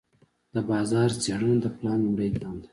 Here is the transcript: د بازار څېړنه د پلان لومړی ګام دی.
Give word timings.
د 0.53 0.55
بازار 0.69 1.09
څېړنه 1.23 1.57
د 1.63 1.65
پلان 1.77 1.97
لومړی 2.05 2.29
ګام 2.41 2.55
دی. 2.61 2.69